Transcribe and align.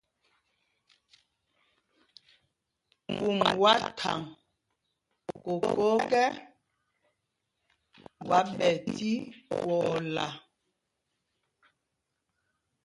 Pûm 3.15 3.39
wá 3.61 3.73
thaŋ 3.99 4.19
kokō 5.43 5.85
ekɛ, 5.99 6.23
wá 8.27 8.39
ɓɛ 8.55 8.69
tí 8.95 9.11
kwɔɔla. 9.49 10.25